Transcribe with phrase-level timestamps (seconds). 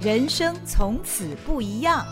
[0.00, 2.06] 人生从此不一样。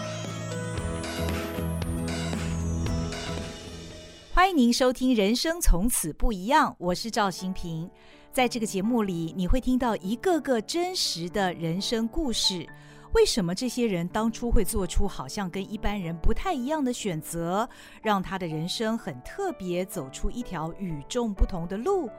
[4.35, 7.89] 欢迎您收听《人生从此不一样》，我是赵新平。
[8.33, 12.69] 在这个节目里，你会听到一个个真实的人生故事。
[13.13, 17.69] 为什么这些人当初会做出好像跟一般人不太一样的选择，
[18.03, 22.11] 让他的人生很特别，走出一条与众不同的路？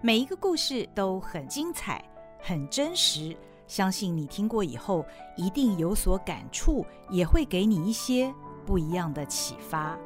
[0.00, 2.02] 每一个故事都很精彩，
[2.40, 3.36] 很真实。
[3.72, 5.02] 相信你听过以后，
[5.34, 8.30] 一定有所感触，也会给你一些
[8.66, 9.96] 不一样的启发。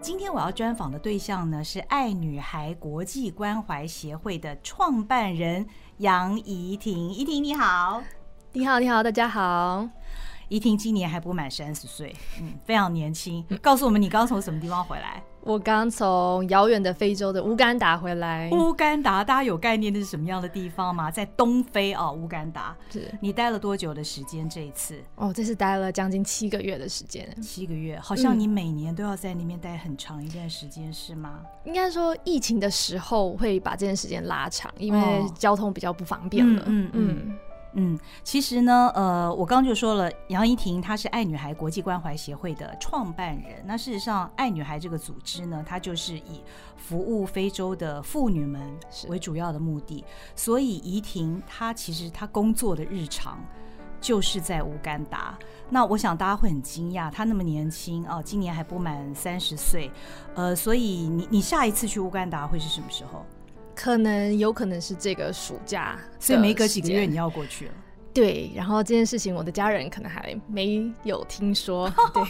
[0.00, 5.64] 今天我要专访的对象呢，是爱女孩国际关怀协会的创办人
[5.98, 7.12] 杨怡婷。
[7.12, 8.02] 怡婷你好，
[8.50, 9.88] 你好，你好，大家好。
[10.48, 13.46] 怡婷今年还不满三十岁，嗯，非常年轻。
[13.62, 15.22] 告诉我们，你刚从什么地方回来？
[15.42, 18.50] 我刚从遥远的非洲的乌干达回来。
[18.52, 21.10] 乌干达，大家有概念这是什么样的地方吗？
[21.10, 22.76] 在东非哦，乌干达。
[22.90, 24.48] 是你待了多久的时间？
[24.48, 25.00] 这一次？
[25.16, 27.26] 哦，这次待了将近七个月的时间。
[27.40, 31.40] 七个月，好像你每年都要在那边待很长一段时间，嗯、是吗？
[31.64, 36.62] 应该说，疫情的时候会把这段时间拉长，因为交通比较不方便了。
[36.66, 36.92] 嗯嗯。
[36.92, 37.38] 嗯嗯
[37.74, 43.62] 嗯，其实呢，呃，我刚刚就说了，杨怡婷她是爱女孩国际关怀协会的创办人。
[43.64, 46.42] 那事实上，爱女孩这个组织呢，它就是以
[46.76, 48.60] 服务非洲的妇女们
[49.08, 50.04] 为主要的目的。
[50.34, 53.38] 所以，怡婷她其实她工作的日常
[54.00, 55.38] 就是在乌干达。
[55.68, 59.88] 那我想大家会很惊讶，她那么年轻哦，今年还不满三十岁。
[60.34, 63.24] 呃，所以你你下一次去乌干达会是什么时候？
[63.80, 67.72] 可能有可能是这个暑假，所以没隔几个月你要过去了。
[68.12, 71.88] 对，然后这件事情我的家人可能还没有听说。
[72.12, 72.22] 对，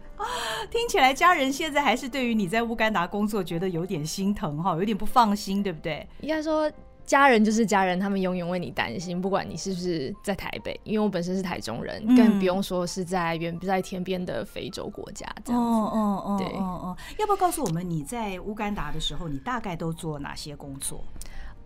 [0.70, 6.08] 听起来家人现在还是对于你在乌干达工作觉得有点心疼哈，有点不放心，对不对？
[6.20, 6.70] 应该说。
[7.06, 15.68] 家人就是家人，他们永远为你担心，不管你是不是在台北，因为我本身是台中人，嗯、更不用说是在远在天边的非洲国家这样子。
[15.68, 21.02] 哦哦哦，对哦哦，要不要告诉我们你在乌干达的时候，你大概都做哪些工作？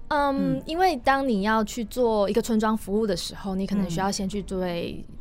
[0.09, 4.65] 嗯，嗯因为当你要去做一个村庄服务的时候，你可能需要先去做。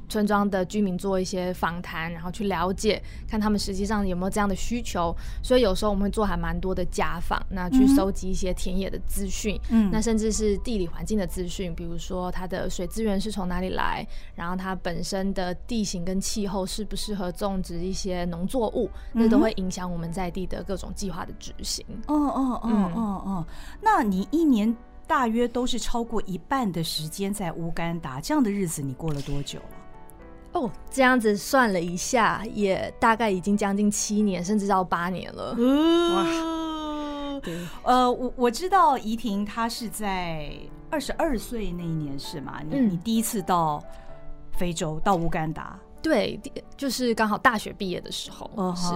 [0.09, 5.15] 村庄的居民做一些访谈，然后去了解，看他们实际上有没有这样的需求。
[5.41, 14.05] 所以有时候我们会做还蛮多的家访，那去收集一些田野的资讯，嗯，那甚至是地理环境的资讯，比如说它的水资源是从哪里来，
[14.35, 21.85] 然后它本身的地形跟气候适不适合种植一些农作物，那都会影响我们在地的各种计划的执行。
[22.07, 23.45] 哦哦哦哦哦，
[23.79, 29.78] 那你一年大约都是超过一半的时间在乌干达，这样的日子你过了多久了？
[30.51, 35.55] 哦，这样子算了一下，也大概已经将近七年，甚至到八年了。
[35.57, 36.15] 嗯、
[37.35, 40.51] 哇，对，呃，我我知道怡婷她是在
[40.89, 42.59] 二十二岁那一年是吗？
[42.67, 43.83] 你、嗯、你第一次到
[44.57, 45.79] 非洲，到乌干达？
[46.01, 46.39] 对，
[46.75, 48.49] 就是刚好大学毕业的时候。
[48.57, 48.93] 嗯、是，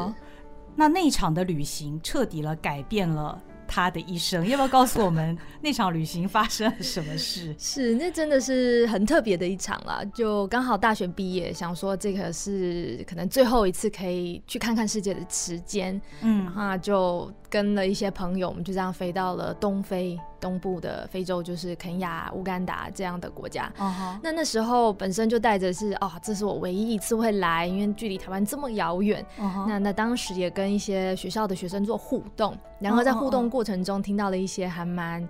[0.75, 3.39] 那那一场的旅行彻底了，改变了。
[3.73, 7.53] 他的一生，要不要告诉我们那场旅行发生了什么事？
[7.57, 10.03] 是，那真的是很特别的一场啦。
[10.13, 20.19] 就刚好大学毕业，想说这个是可能最后一次可以去看看世界的时间，嗯，然后就跟了一些朋友，我们就这样飞到了东非。
[20.39, 23.71] 东部的非洲就是肯亚、乌干达这样的国家。
[23.79, 24.19] Uh huh.
[24.21, 29.25] 那那时候本身就带着是哦，这是我唯一一次会来，因为距离台湾这么遥远。
[29.39, 29.65] Uh huh.
[29.65, 35.25] 那那当时也跟一些学校的学生做互动，然后在互动过程中听到了一些还蛮，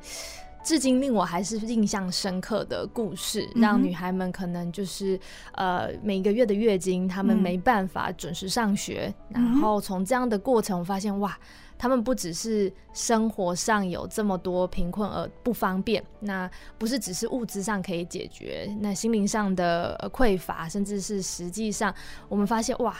[0.64, 3.62] 至今令我还是印象深刻的故事，uh.
[3.62, 5.20] 让女孩们可能就是
[5.52, 9.36] 呃每一个月的月经，她们没办法准时上学，uh.
[9.36, 11.38] 然后从这样的过程，我发现哇。
[11.84, 21.94] 他们不只是生活上有这么多贫困而不方便，那不是只是物质上可以解决，那心灵上的匮乏，甚至是实际上，
[22.30, 22.96] 我们发现哇，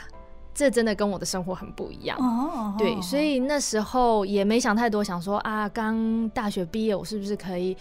[0.52, 2.18] 这真的跟我的生活很不一样。
[2.18, 7.74] 哦，对，所以那时候也没想太多，想说啊，刚大学毕业，我是不是可以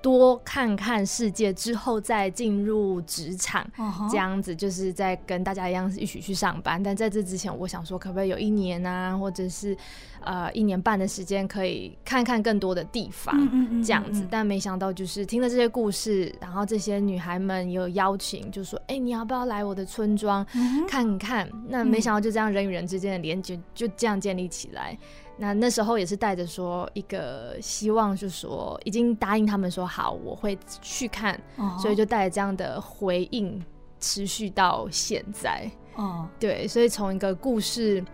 [0.00, 4.10] 多看看世界之后再进入职场，uh huh.
[4.10, 6.82] 这样子就是在跟大家一样一起去上班。
[6.82, 9.76] 但在这之前，我想说可不可以有一年啊，或者是
[10.20, 13.36] 呃一年半的时间，可以看看更多的地方，
[13.82, 14.26] 这样子。
[14.30, 20.46] 但没想到就是听了这些故事，然后这些女孩们有邀请，就说：“哎、欸，你要不要来我的村庄
[20.86, 21.54] 看看？” uh.
[21.68, 24.96] 那没想到就这样人与人之间的连接就这样建立起来。
[25.40, 33.64] 那那时候也是带着说一个希望，就是说已经答应他们说好，我会去看，uh 所以就带着这样的回应
[34.00, 35.70] 持续到现在。
[35.94, 36.40] 哦、uh，huh.
[36.40, 38.04] 对，所以从一个故事，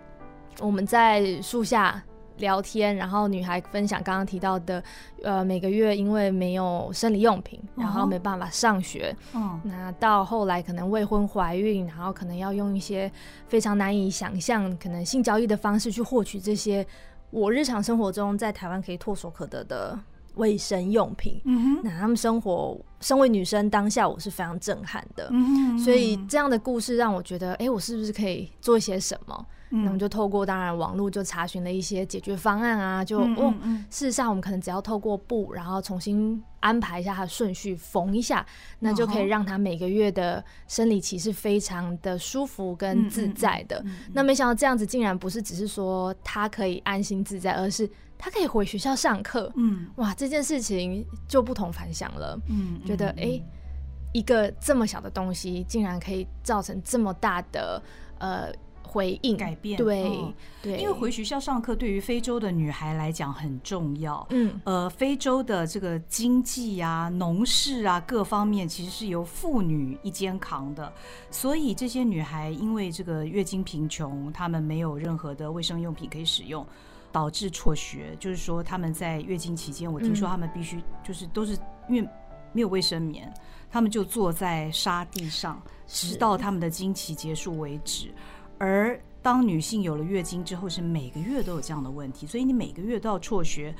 [0.61, 2.03] 我们在树下
[2.37, 4.83] 聊天，然后女孩分享刚刚提到的，
[5.23, 9.17] 呃，每个月因为没有生理用品，然后没办法上学。
[9.35, 13.11] 嗯，那到后来可能未婚怀孕，然后可能要用一些
[13.47, 16.85] 非常难以想象，可能性交易的方式去获取这些
[17.35, 19.99] 我日常生活中在台湾可以唾手可得的
[20.37, 21.41] 卫生用品。
[21.45, 25.31] 嗯哼，那他们生活，身为女生，当下我是非常震撼的。
[25.79, 29.47] 所以这样的故事让我觉得，哎，我是不是可以做一些什么？
[29.69, 33.53] 那我就透过当然网络就查询了一些解决方案啊，就哦，
[33.91, 38.47] 事实上我们可能只要透过布，然后重新安排一下它的顺序，缝一下，
[38.79, 43.85] 那就可以让他每个月的生理期是非常的舒服跟自在的。
[44.13, 49.51] 那没想到这样子竟然不是只是说他可以安心自在，而是他可以回学校上课。
[49.57, 52.39] 嗯，哇，这件事情就不同凡响了。
[52.49, 53.43] 嗯，觉得哎，
[54.13, 57.83] 一个这么小的东西，竟然可以造成这么大的
[58.19, 58.53] 呃。
[58.87, 60.33] 回应改变，对、哦、
[60.63, 64.25] 对，因为回学校上课对于非洲的女孩来讲很重要。
[64.31, 70.93] 嗯，呃，非洲的这个经济啊、农事啊各方面其实是由妇女一肩扛的，
[71.29, 76.65] 所以这些女孩因为这个月经贫穷，她们没有任何的卫生用品可以使用，
[77.11, 78.15] 导致辍学。
[78.21, 81.59] 就是说，她们在月经期间，我听说她们必须就是都是
[81.89, 82.09] 因为
[82.55, 83.31] 没有卫生棉，
[83.71, 88.15] 他们就坐在沙地上，直到他们的经期结束为止。
[88.57, 93.75] 而当女性有了月经之后，是每个月都有这样的问题，所以你每个月都要辍学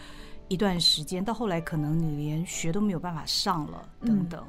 [0.49, 4.45] 一段时间，到后来可能你连学都没有办法上了，等等。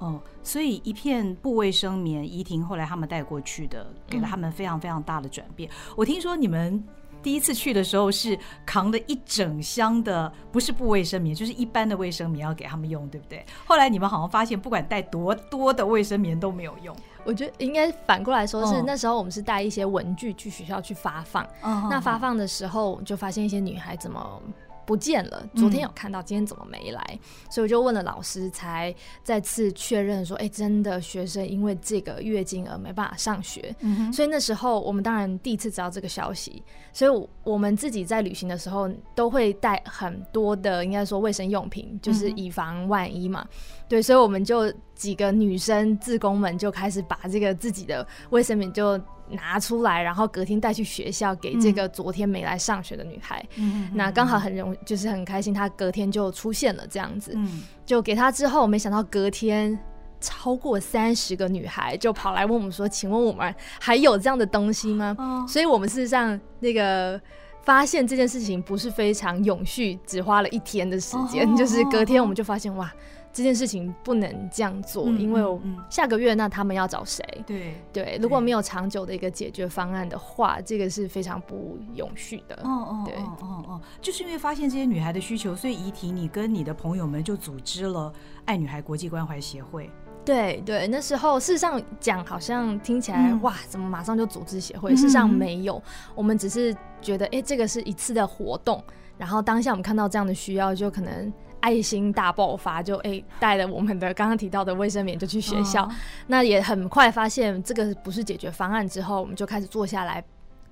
[0.00, 5.70] 嗯，哦，所以一片布卫生棉，怡婷后来他们带过去的，给了他们非常非常大的转变。
[5.96, 6.82] 我听说你们。
[7.26, 13.44] 第一次去的时候是扛了一整箱的，不是不卫生棉，就是一般的卫生棉要给他们用，对不对？
[13.64, 16.94] 后来你们好像发现，不管带多多的卫生棉都没有用。
[17.24, 24.40] 我觉得应该反过来说是，那时候我们是带一些文具去学校去发放，嗯、那发放的时候就发现一些女孩怎么。
[24.86, 27.04] 不见了，昨天有看到，今天怎么没来？
[27.10, 27.18] 嗯、
[27.50, 28.94] 所以我就问了老师，才
[29.24, 33.74] 再次确认说，哎、欸，真的学生因为这个月经而没办法上学。
[34.12, 36.62] 所以那时候我们当然第一次知道这个消息，
[36.92, 43.46] 所以我们自己在旅行的时候都会带很多的，应该说卫生用品，就是以防万一嘛。
[43.50, 43.56] 嗯、
[43.88, 49.00] 对，所以我们就几个女生自工们就开始把这个自己的卫生棉就。
[49.28, 53.44] 拿出来，然后隔天带去学校给这个昨天没来上学的女孩。
[53.56, 57.32] 嗯，那刚好很容，就是很开心，她隔天就出现了这样子。
[57.34, 59.76] 嗯，就给她之后，没想到隔天
[60.20, 67.20] 超过三十个女孩就跑来问我们说：“请问我们还有这样的东西吗？”哦，所以我们事实上那个
[67.64, 72.92] 发现这件事情不是非常永续，只花了一天的时间，哦，就是隔天我们就发现哇。
[73.36, 75.42] 这件事情不能这样做，嗯、因为
[75.90, 77.22] 下个月那他们要找谁？
[77.46, 82.56] 对对，如果没有长久的一个解决方案的话，这个是非常不永续的。
[82.64, 88.10] 哦哦，对哦哦哦，就是因为发现这些女孩的需求，所以怡婷，你跟你的朋友们就组织了
[88.46, 89.90] 爱女孩国际关怀协会。
[90.24, 94.96] 对对，那时候事实上讲，好像听起来、嗯、哇，怎么马上就组织协会？
[94.96, 95.82] 事实上没有，
[96.14, 98.82] 我们只是觉得，哎，这个是一次的活动，
[99.18, 101.30] 然后当下我们看到这样的需要，就可能。
[101.66, 105.90] 爱心大爆发，就诶带了我们的刚刚提到的卫生棉就去学校，哦、
[106.28, 110.22] 那也很快发现这个不是解决方案之后，我们就开始坐下来。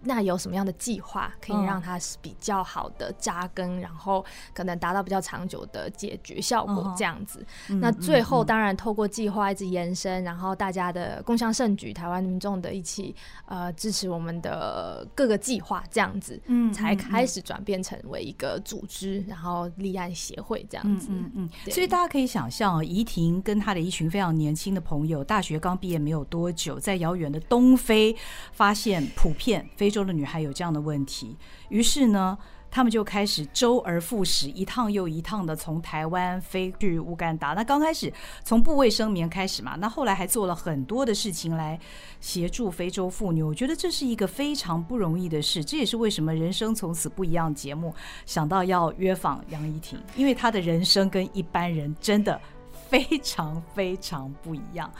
[0.05, 4.23] 那有什么样的计划可以让它是比较好的扎根，嗯、然后
[4.53, 6.95] 可能达到比较长久的解决效果？
[6.97, 21.73] 这样子，嗯、那最后当然透过计划一直延伸，然后大家的共襄盛举，台湾民众的一起呃支持我们的各个计划，这样子，嗯，才开始转变成为一个组织，然后立案协会这样子，嗯嗯，对。
[21.73, 28.15] 所以大家可以想象，怡婷跟她的一群非常年轻的朋友，大学刚毕业没有多久，在遥远的东非
[28.53, 29.94] 发现普遍非。
[29.95, 31.37] 州的女孩有这样的问题，
[31.69, 32.37] 于是呢，
[32.69, 37.55] 他们就开始周而复始，一趟又一趟的从台湾飞去乌干达。
[37.55, 41.79] 那刚开始从布卫生棉开始嘛，那后来还做了很多的事情来
[42.21, 43.41] 协助非洲妇女。
[43.41, 47.95] 我觉得这是一个非常不容易的事，这也是为什么人生从此不一样节目
[48.27, 52.41] 想到要约访杨怡婷，因为她的人生跟一般人真的
[52.89, 54.93] 非常非常不一样。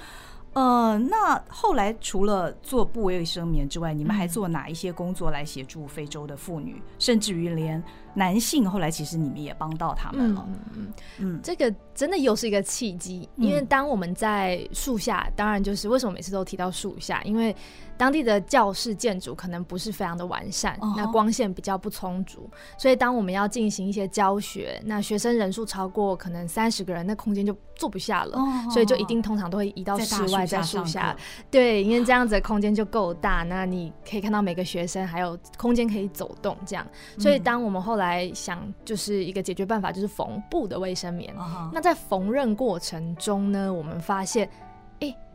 [0.55, 7.83] 呃，那后来除了做不卫生棉之外，你们还做哪一些工作来协助非洲的妇女，甚至于连
[8.15, 10.45] 男性，后来其实你们也帮到他们了。
[10.49, 17.55] 嗯嗯嗯，这个真的又是一个契机，因为当我们在树下，当然就是为什么每次都提到树下，因为。
[17.97, 20.97] 当地的教室建筑可能不是非常的完善，uh -huh.
[20.97, 28.71] 那光线比较不充足，所以当我们要进行一些教学，那学生人数超过可能三十个人，那空间就坐不下了，uh -huh.
[28.71, 31.17] 所以就一定通常都会移到室外，在树下。
[31.51, 36.87] 对，因为这样子的空间就够大，那你可以看到每个学生，还有空间可以走动这样。
[37.19, 41.35] 所以当我们后来想，就是一个解决办法，就是缝布的卫生棉。
[41.37, 41.71] Uh -huh.
[41.73, 44.53] 那在缝纫过程中呢，我们发现，欸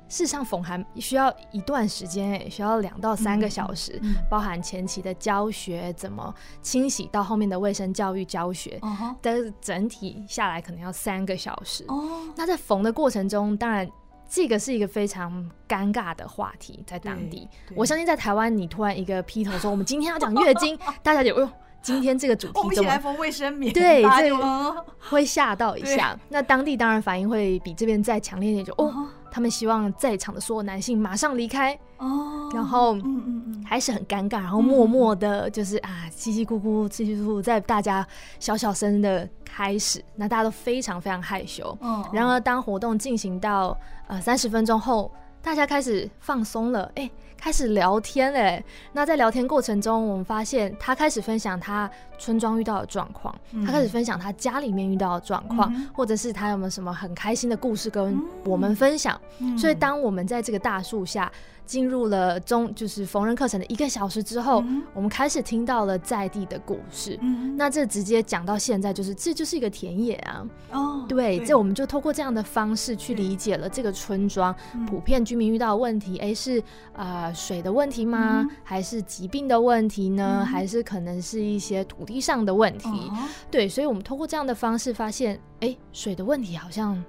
[0.10, 11.86] 事实上，缝还需要一段时间，哎，需要两到三个小时，包含前期的教学，怎么清洗，到后面的卫生教育教学，哦，但是整体下来可能要三个小时。
[11.88, 13.88] 哦，那在缝的过程中，当然
[14.28, 15.32] 这个是一个非常
[15.68, 21.50] 尴尬的话题，在当地，我相信在台湾，你突然一个劈头说我们今天要讲月经， 大家就哎呦，
[21.84, 22.90] 今天这个主题怎么？
[22.90, 26.20] 来缝卫生棉，对，这个会吓到一下。
[26.30, 29.08] 那当地当然反应会比这边再强烈一点，就哦。
[29.32, 38.06] 他们希望在场的所有男性马上离开哦，然后嗯嗯嗯，还是很尴尬，然后默默的，就是啊，叽叽咕咕，叽叽咕咕，在大家
[38.40, 41.78] 小小声的开始，那大家都非常非常害羞。
[41.82, 47.10] 嗯，然而当活动进行到呃三十分钟后，大家开始放松了，哎。
[47.40, 59.20] 开始聊天嘞，那在聊天过程中，我们发现他开始分享他村庄遇到的状况，嗯，他开始分享他家里面遇到的状况，嗯，或者是他有没有什么很开心的故事跟我们分享。
[59.40, 61.32] 嗯，所以当我们在这个大树下。
[61.70, 67.16] 进入了中就是缝纫课程的一个小时之后，嗯，我们开始听到了在地的故事。
[67.22, 70.48] 嗯，那这直接讲到现在，就是这就是一个田野啊。
[70.72, 74.54] 哦，对，对，这我们就透过这样的方式去理解了这个村庄
[74.88, 76.18] 普遍居民遇到的问题。
[76.18, 76.60] 哎，是
[76.92, 78.42] 啊，呃，水的问题吗？
[78.42, 80.40] 嗯，还是疾病的问题呢？
[80.42, 82.88] 嗯，还是可能是一些土地上的问题？
[82.88, 87.00] 哦，对，所以我们通过这样的方式发现，哎，水的问题好像。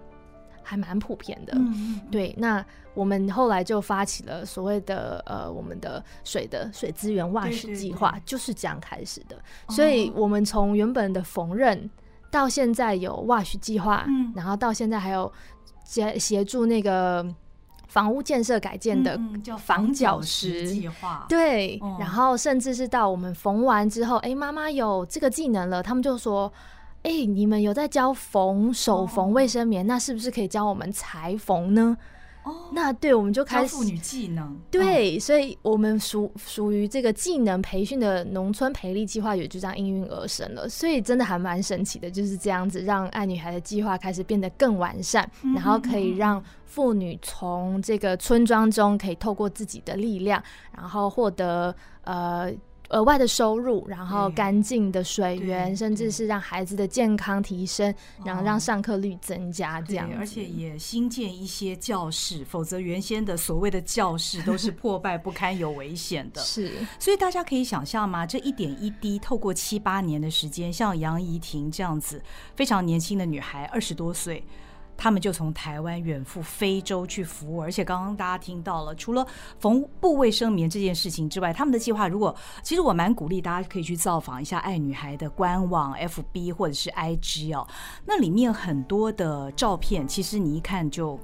[0.63, 2.35] 还蛮普遍的，嗯，对。
[2.39, 2.65] 那
[2.95, 9.37] 我们后来就发起了所谓的呃，我们的水的水资源 WASH 计划，就是这样开始的。
[9.69, 11.89] 所以，我们从原本的缝纫
[12.31, 15.33] 到现在有 WASH 计划，嗯，然后到现在还有
[15.85, 17.25] 协协助那个
[17.87, 21.81] 房屋建设改建的叫房角石计划，对。
[21.99, 26.53] 然后甚至是到我们缝完之后，哎，妈妈有这个技能了，他们就说。
[27.03, 29.89] 哎、欸，你们有在教缝手缝卫生棉，oh.
[29.89, 31.97] 那是不是可以教我们裁缝呢？
[32.43, 34.59] 哦、oh.，那对，我们就开始妇女技能。
[34.71, 40.69] 对，所以我们属属于这个技能培训的农村培力计划也就这样应运而生了。
[40.69, 45.57] 所以真的还蛮神奇的，就是这样子让爱女孩的计划开始变得更完善，mm -hmm.
[45.57, 50.43] 然后可以让妇女从这个村庄中可以透过自己的力量，
[50.77, 52.53] 然后获得呃。
[52.91, 57.93] 额外的收入，然后干净的水源，甚至是让孩子的健康提升，
[58.25, 66.41] 然后让上课率增加，这样，而且也新建一些教室，否则原先的所谓的教室都是破败不堪、有危险的。
[66.41, 68.27] 是，所以大家可以想象吗？
[68.27, 72.23] 这一点一滴，透过七八年的时间，像杨怡婷这样子
[72.57, 74.45] 非常年轻的女孩，二十多岁。
[75.03, 79.27] 他们就从台湾远赴非洲去服务，而且刚刚大家听到了，除了
[79.59, 87.67] 缝布卫生棉这件事情之外，他们的计划如果其实我蛮鼓励大家可以去造访一下爱女孩的官网 FB 或者是 IG 哦，
[88.05, 91.19] 那里面很多的照片，其实你一看就。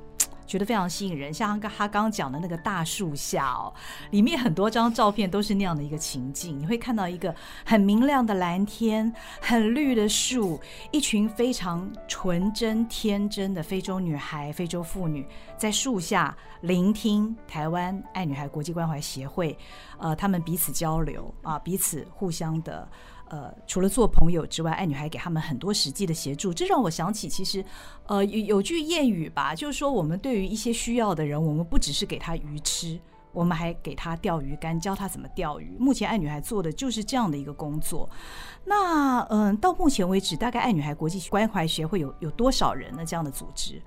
[0.46, 3.72] 觉得非常吸引人，像他他刚刚讲的那个大树下哦，
[4.10, 6.58] 里面很多张照片都是那样的一个情境。
[6.58, 7.34] 你会看到一个
[7.64, 10.60] 很明亮的蓝天，很绿的树，
[10.92, 15.26] 一群非常纯真天真的非洲女孩、非洲妇女
[15.58, 19.56] 在树下聆听台湾爱女孩国际关怀协会，
[19.98, 22.88] 呃，他们彼此交流啊，彼此互相的。
[23.28, 27.64] 呃，除了做朋友之外，爱女孩给他们很多实际的协助，这让我想起，其实，
[28.06, 32.98] 呃，有有句谚语吧，就是说，我们对于一些需要的人，我们不只是给他鱼吃，
[33.32, 35.76] 我们还给他钓鱼竿，教他怎么钓鱼。
[35.78, 38.08] 目前爱女孩做的就是这样的一个工作。
[38.64, 43.04] 那，嗯、呃，到目前为止，大概爱女孩国际关怀协会有有多少人呢？
[43.04, 43.82] 这样的组织？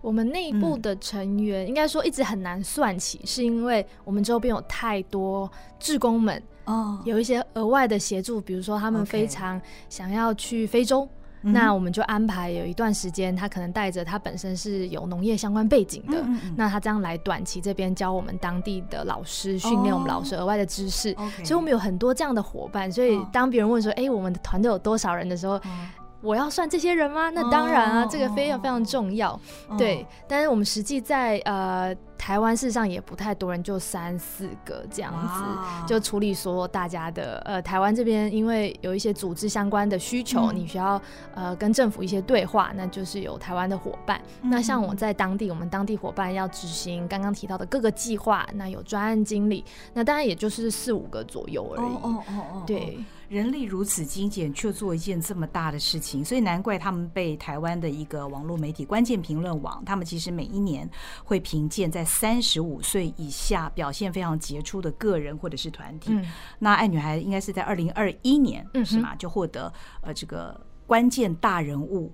[0.00, 11.08] 我们内部的成员应该说一直很难算起，嗯，是因为我们周边有太多志工们哦，有一些额外的协助，比如说他们非常想要去非洲，
[11.42, 22.90] 嗯，那我们就安排有一段时间，他可能带着他本身是有农业相关背景的，嗯嗯，那他这样来短期这边教我们当地的老师，训练我们老师额外的知识，哦，所以我们有很多这样的伙伴。
[22.90, 25.88] 所以当别人问说，哎，欸，我们的团队有多少人的时候，嗯
[26.22, 27.30] 我要算这些人吗？
[27.30, 29.30] 那当然啊，oh, 这个非常非常重要。
[29.68, 29.76] Oh.
[29.76, 31.92] 对，但是我们实际在呃
[32.22, 41.02] 台湾事实上也不太多人，就三四个这样子，就处理说大家的呃，台湾这边因为有一些组织相关的需求，嗯、你需要
[41.34, 44.22] 呃跟政府一些对话，那就是有台湾的伙伴。
[44.42, 51.86] 嗯、那像我在当地，我们当地伙伴要执行刚刚提到的各个计划，那有专案经理，那当然也就是四五个左右而已。
[51.86, 52.98] 哦哦哦哦，对。
[53.32, 60.86] 人力如此精简，却做一件这么大的事情，所以难怪他们被台湾的一个网络媒体关键评论网，他们其实每一年
[61.24, 66.12] 会评鉴在三十五岁以下表现非常杰出的个人或者是团体。
[66.12, 69.16] 嗯、那爱女孩应该是在二零二一年、嗯、是吗？
[69.16, 69.72] 就获得
[70.02, 72.12] 呃这个关键大人物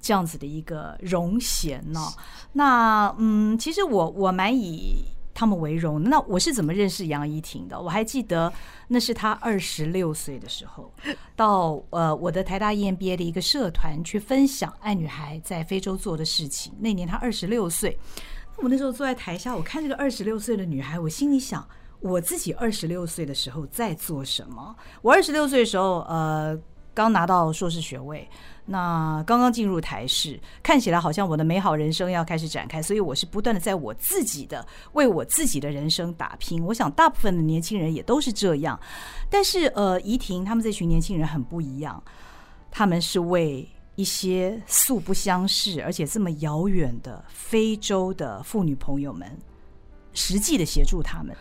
[0.00, 1.98] 这样子的一个荣衔呢。
[2.52, 5.04] 那嗯，其实我我蛮以。
[5.42, 6.00] 他们为荣。
[6.04, 7.80] 那我是怎么认识杨怡婷的？
[7.80, 8.52] 我还记得
[8.86, 10.88] 那是她二十六岁的时候，
[11.34, 16.72] 到呃我的台大 EMBA 的一个社团去分享爱女孩在非洲做的事情。
[16.78, 17.98] 那年她二十六岁，
[18.58, 21.66] 我那时候坐在台下，我看这个二十六岁的女孩，我心里想，
[21.98, 24.76] 我自己二十六岁的时候在做什么？
[25.02, 26.56] 我二十六岁的时候，呃，
[26.94, 28.28] 刚拿到硕士学位。
[28.64, 36.62] 那刚刚进入台式，看起来好像我的美好人生要开始展开，所以我是不断的在我自己的为我自己的人生打拼。
[36.64, 38.78] 我想大部分的年轻人也都是这样，
[39.28, 42.02] 但是呃，怡婷他们这群年轻人很不一样，
[42.70, 49.28] 他们是为一些素不相识而且这么遥远的非洲的妇女朋友们，
[50.14, 51.36] 实际的协助他们。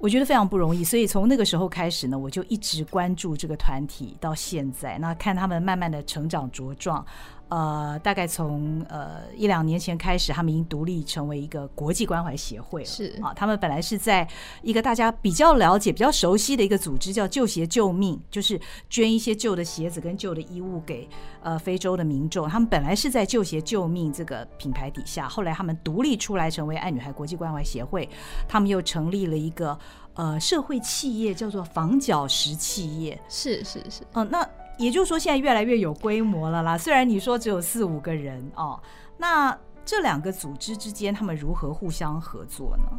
[0.00, 4.96] 我觉得非常不容易，所以从那个时候开始呢，我就一直关注这个团体到现在。
[4.98, 7.04] 那看他们慢慢的成长茁壮。
[7.50, 12.86] 呃，大概从呃一两年前开始，他们已经独立成为一个国际关怀协会了。
[12.86, 14.26] 是啊，他们本来是在
[14.62, 21.08] 一个大家比较了解、比较熟悉的一个组织，叫旧鞋救命，就是捐一些旧的鞋子跟旧的衣物给
[21.42, 22.48] 呃非洲的民众。
[22.48, 28.08] 他们本来是在旧鞋救命这个品牌底下，后来他们独立出来成为爱女孩国际关怀协会，
[28.48, 29.76] 他们又成立了一个
[30.14, 33.20] 呃社会企业，叫做防脚石企业。
[33.28, 34.48] 是是是，嗯、呃，那。
[34.80, 36.76] 也就是说，现在越来越有规模了啦。
[36.78, 38.80] 虽然你说只有四五个人哦，
[39.18, 42.98] 那这两个组织之间他们如何互相合作呢？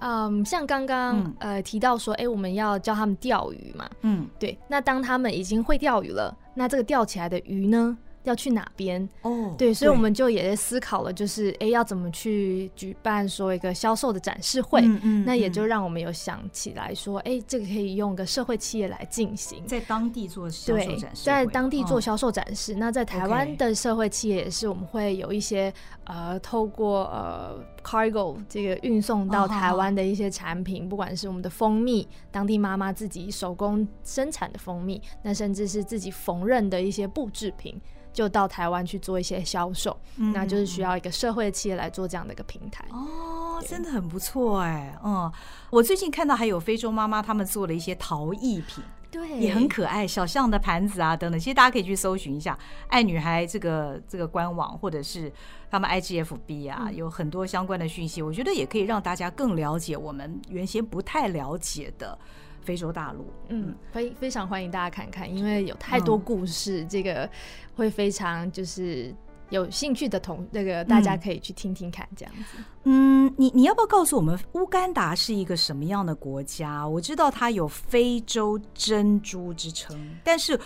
[0.00, 3.88] 嗯，像刚刚、嗯、呃提到说，哎，我们要教他们钓鱼嘛。
[4.00, 4.58] 嗯，对。
[4.66, 7.96] 那当他们已经会钓鱼了，那这个钓起来的鱼呢？
[8.24, 9.02] 要去哪边？
[9.22, 14.80] 哦，oh, 对，所以我们就也在思考了，就是哎，要怎么去举办说一个销售的展示会？
[14.82, 22.74] 嗯，嗯，那也就让我们有想起来说，哎，这个可以用个社会企业来进行，在当地做销售展示，在当地做销售展示。
[22.74, 25.72] 哦、那在台湾的社会企业也是，我们会有一些
[26.04, 37.80] 呃，透过呃 cargo 这个运送到台湾的一些产品，oh, 不管是我们的蜂蜜，当地妈妈自己手工生产的蜂蜜，那甚至是自己缝纫的一些布制品。
[38.12, 42.84] 就到台湾去做一些销售，嗯、那就是需要一个社会企业来做这样的一个平台。
[42.90, 45.30] 哦，真的很不错哎，嗯，
[45.70, 55.32] 我最近看到还有非洲妈妈他们做了一些陶艺品，对，也很可爱，小象的盘子啊等等，其实大家可以去搜寻一下爱女孩这个这个官网，或者是
[55.70, 62.18] 他们 IGFB 啊，嗯、有很多相关的讯息，我觉得也可以让大家更了解我们原先不太了解的。
[62.62, 67.28] 非洲大陆，嗯，非非常欢迎大家看看，因为有太多故事，嗯、这个
[67.74, 69.14] 会非常就是
[69.48, 72.58] 有兴趣的同那个大家可以去听听看，这样子。
[72.84, 76.86] 嗯，你你要不要告诉我们乌干达是一个什么样的国家？
[76.86, 80.58] 我知道它有非洲珍珠之称，但是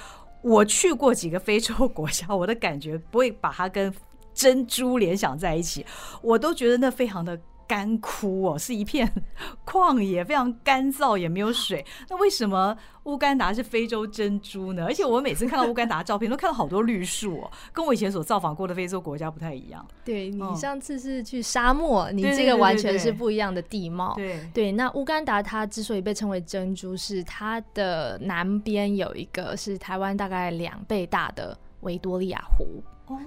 [0.42, 3.92] 我去过几个非洲国家，我的感觉不会把它跟
[4.34, 5.86] 珍珠联想在一起，
[6.20, 7.40] 我都觉得那非常的。
[7.66, 9.10] 干枯哦，是一片
[9.66, 11.84] 旷野，非常干燥，也没有水。
[12.08, 14.84] 那为什么乌干达是非洲珍珠呢？
[14.84, 19.86] 而且我每次看到乌干达照片，都看到好多绿树哦，跟我以前所造访过的非洲国家不太一样。
[20.04, 24.14] 对，你上次是去沙漠，嗯、你这个完全是不一样的地貌。
[24.14, 32.82] 对，对，对，对，对，那乌干达它之所以被称为珍珠，是它的南边有一个是台湾大概两倍大的维多利亚湖。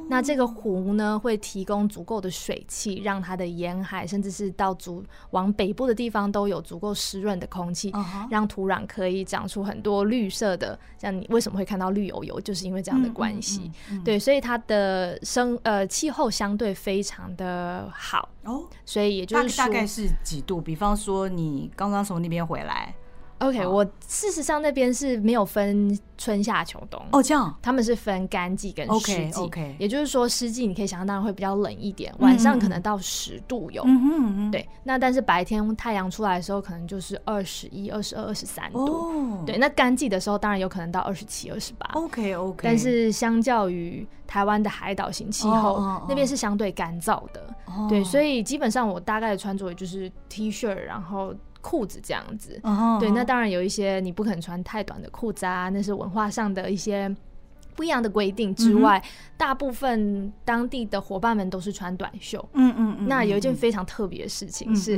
[0.10, 8.28] 那这个湖呢，会提供足够的水汽，让它的沿海，甚至是到足往北部的地方，都有足够湿润的空气，uh huh.
[8.32, 10.78] 让土壤可以长出很多绿色的。
[10.98, 13.72] 像你为什么会看到绿油油，就是因为这样的关系。
[13.90, 18.66] 嗯嗯嗯、对，所以它的生呃气候相对非常的好哦。
[18.84, 20.60] 所以也就是说，大概是几度？
[20.60, 22.94] 比方说，你刚刚从那边回来。
[23.40, 29.14] OK，我事实上那边是没有分春夏秋冬哦，这样他们是分干季跟湿季。
[29.14, 33.84] OK OK，也就是说湿季你可以想象当然会比较冷一点，晚上可能到十度有。
[33.86, 34.02] 嗯
[34.36, 34.68] 哼，对。
[34.84, 39.44] 那但是白天太阳出来的时候，可能就是二十一、二十二、二十三度。
[39.46, 41.88] 对，那干季的时候当然有可能到二十七、二十八。
[41.94, 47.56] OK OK，但是相较于台湾的海岛型气候，那边是相对干燥的。
[47.88, 51.36] 对，所以基本上我大概的穿着也就是 T 恤，然后。
[51.68, 57.14] 裤子这样子，uh 对，那当然有一些你不肯穿太短的裤子啊，那是文化上的一些
[57.76, 62.40] 不一样的规定之外，嗯、大部分当地的伙伴们都是穿短袖。
[62.54, 63.08] 嗯嗯嗯。
[63.10, 64.98] 那有一件非常特别的事情是，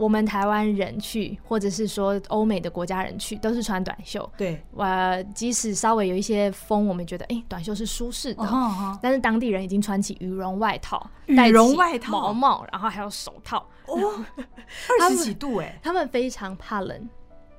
[0.00, 4.26] 我们台湾人去，或者是说欧美的国家人去，都是穿短袖。
[4.34, 4.86] 对，我
[5.34, 8.42] 即使稍微有一些风，我们觉得哎、欸，短袖是舒适的。
[8.42, 8.98] Uh.
[9.02, 13.58] 但是当地人已经穿起羽绒外套，羽绒外套、毛毛，然后还有手套。
[13.84, 14.24] 哦，
[15.02, 17.08] 二十几度哎，他们非常怕冷，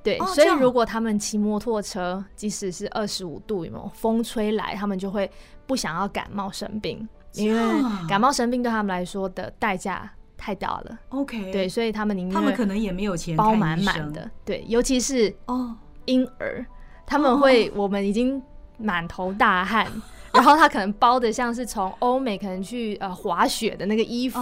[0.01, 5.29] 对，所以如果他们骑摩托车，即使是二十五度，有没有风吹来，他们就会
[5.67, 7.61] 不想要感冒生病，因为
[8.09, 10.99] 感冒生病对他们来说的代价太大了。
[11.09, 15.75] OK，对，所以他们宁愿他们可能也没有钱包满满的，对，尤其是哦
[16.05, 16.65] 婴儿，
[17.05, 18.41] 他们会我们已经
[18.77, 19.85] 满头大汗，
[20.33, 24.39] 然后他可能包的像是从欧美可能去呃滑雪的那个衣服，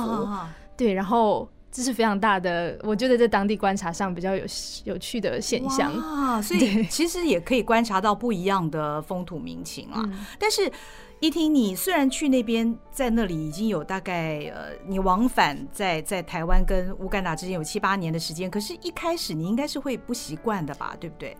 [0.77, 1.49] 对，然后。
[1.71, 4.43] 这是非常大的，我觉得在当地观察上比较有
[4.85, 10.01] 有趣的现象啊，所以其实也可以观察到不一样的风土民情啊。
[10.01, 10.69] 对但是
[11.19, 21.35] 依婷，你虽然去那边，在那里已经有大概呃，你往返在在台湾跟乌干达之间有七八年的时间，可是一开始你应该是会不习惯的吧，对不对？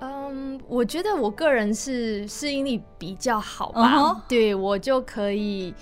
[0.00, 4.20] 嗯，我觉得我个人是适应力比较好吧，uh huh.
[4.28, 5.72] 对我就可以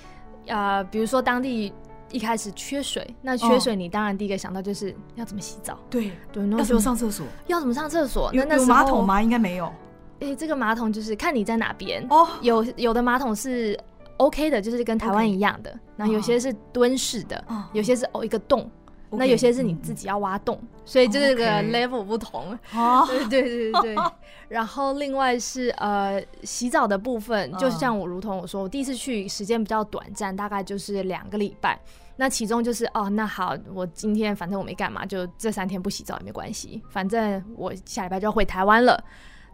[0.46, 1.72] 啊、呃，比如说当地。
[2.10, 7.24] 一开始缺水，那缺水你当然第一个想到就是要怎么洗澡，对对，要怎么上厕所？
[7.46, 8.30] 要怎么上厕所？
[8.34, 9.22] 有有马桶吗？
[9.22, 9.72] 应该没有。
[10.22, 12.28] 诶，这个马桶就是看你在哪边哦。
[12.40, 13.78] 有有的马桶是
[14.16, 15.78] OK 的，就是跟台湾一样的。
[15.96, 18.70] 那有些是蹲式的，有些是哦一个洞，
[19.10, 22.58] 那有些是你自己要挖洞，所以这个 level 不同。
[22.74, 23.96] 哦，对对对对。
[24.48, 31.80] 然后另外是呃洗澡的部分，就像我如同我说，我第一次去时间比较短暂，大概就是两个礼拜。
[32.16, 39.02] 那其中就是哦，那好，我今天反正我没干嘛，就这三天不洗澡也没关系，反正我下礼拜就要回台湾了，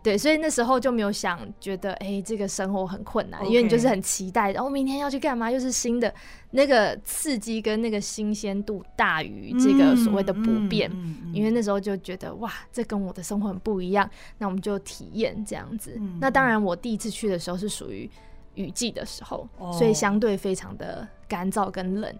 [0.02, 6.12] 对，所以那时候就没有想觉得哎、欸，这个生活很困难因为你就是很期待，然后明天要去干嘛，又是新的，
[6.52, 14.08] 那个刺激跟那个新鲜度大于这个所谓的不变，嗯嗯嗯、因为那时候就觉得哇，这跟我的生活很不一样，
[14.38, 15.96] 那我们就体验这样子。
[15.98, 18.08] 嗯、那当然，我第一次去的时候是属于
[18.54, 22.14] 雨季的时候，哦、所以相对非常的干燥跟冷。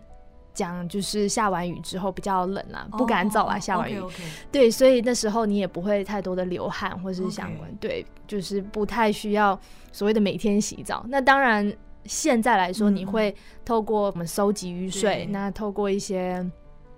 [0.58, 3.54] 讲就是下完雨之后比较冷啊，不干燥啊。
[3.54, 4.22] Oh, 下完雨，okay, okay.
[4.50, 7.78] 对，所以那时候你也不会太多的流汗或是相关，Okay.
[7.80, 9.58] 对，就是不太需要
[9.92, 11.06] 所谓的每天洗澡。
[11.08, 11.72] 那当然，
[12.04, 13.32] 现在来说，你会
[13.64, 16.44] 透过我们收集雨水，嗯、那透过一些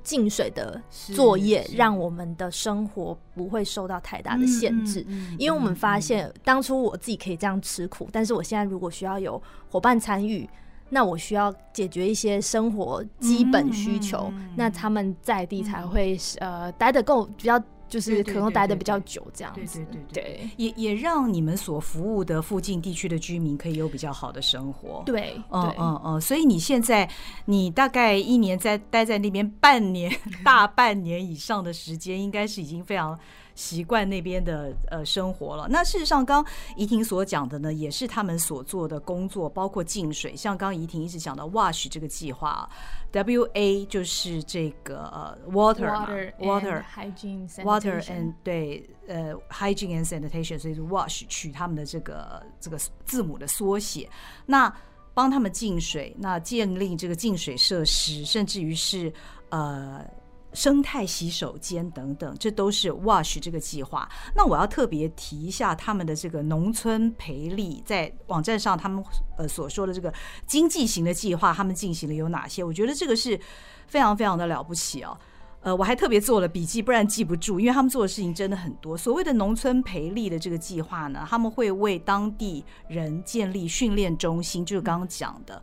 [0.03, 5.05] 净水的作业，让我们的生活不会受到太大的限制。
[5.09, 10.49] 嗯嗯、因为我们发现，当初我自己可以这样吃苦，但是我现在如果需要有伙伴参与。
[10.91, 19.79] 那我需要解决一些生活基本需求，那他们在地才会、嗯、呃待得够比较，就是可能待得比较久这样子。
[19.85, 25.03] 对对对，对，对，对，也也让你们所服务的附近地区的居民可以有比较好的生活。
[25.07, 27.09] 对，嗯嗯嗯，所以你现在
[27.45, 30.13] 你大概一年在待在那边半年
[30.45, 33.19] 大半年以上的时间，应该是已经非常。
[33.61, 35.69] 习惯那边的呃生活了。
[35.69, 36.43] 那事实上，刚
[36.77, 40.35] 怡婷所讲的呢，也是他们所做的工作，包括净水。
[40.35, 42.67] 像刚怡婷一直讲到 WASH 这个计划
[43.13, 54.09] ，W A 就是这个呃 water water hygiene water and 对呃 hygiene and sanitation，所以是 WASH 取他们的这个这个字母的缩写。
[54.47, 54.75] 那
[55.13, 59.13] 帮他们净水，那建立这个净水设施，甚至于是
[59.51, 60.03] 呃。
[60.53, 64.09] 生态洗手间等等，这都是 WASH 这个计划。
[64.35, 69.03] 那我要特别提一下他们的这个农村培力，在网站上他们
[69.39, 70.13] 呃所说的这个
[70.47, 72.65] 经济型的计划，他们进行了有哪些？
[72.65, 73.39] 我觉得这个是
[73.87, 75.17] 非常非常的了不起哦。
[75.63, 78.97] 呃，我还特别做了笔记，不然记不住，因为他们做的事情真的很多。
[78.97, 85.63] 所谓的农村培力的这个计划呢，他们会为当地人建立训练中心，就是刚刚讲的。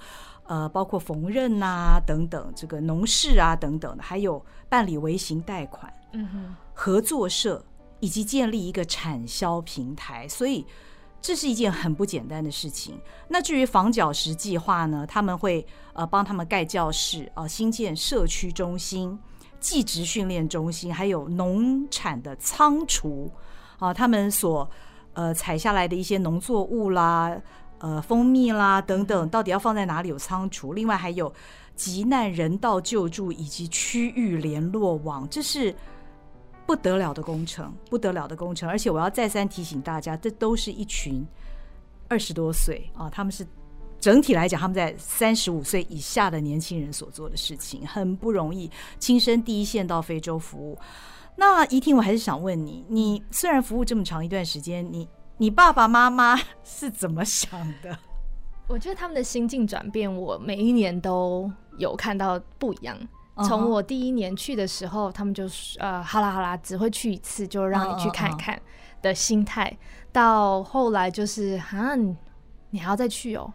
[0.49, 7.63] 呃，包括缝纫啊等等，这个农事啊等等的，还有办理微型贷款，嗯哼，合作社
[7.99, 10.65] 以及建立一个产销平台，所以
[11.21, 12.99] 这是一件很不简单的事情。
[13.27, 19.17] 那至于房角石计划呢，他们会呃帮他们盖教室啊，呃，新建社区中心，
[19.59, 23.31] 技职训练中心，还有农产的仓储
[23.79, 24.69] 啊，他们所
[25.13, 27.35] 呃采下来的一些农作物啦、
[27.79, 30.73] 呃蜂蜜啦等等，到底要放在哪里有仓储？
[30.73, 31.33] 另外还有
[31.77, 35.73] 急难人道救助以及区域联络网，这是
[36.65, 38.67] 不得了的工程，不得了的工程。
[38.67, 41.25] 而且我要再三提醒大家，这都是一群
[42.09, 43.47] 二十多岁啊，他们是。
[43.99, 50.77] 整体来讲，他们在三十五岁以下的年轻人所做的事情很不容易，亲身第一线到非洲服务。
[51.35, 57.49] 那怡婷，我还是想问你，你虽然服务这么长一段时间，你你爸爸妈妈是怎么想
[57.81, 57.97] 的？
[58.69, 62.97] 我觉得他们的心境转变，我每一年都有看到不一样。
[63.43, 68.59] 从我第一年去的时候，他们就是呃，好啦好啦，只会去一次，就让你去看看
[69.01, 69.77] 的心态，
[70.11, 71.95] 到后来就是啊。
[72.71, 73.53] 你还要再去哦？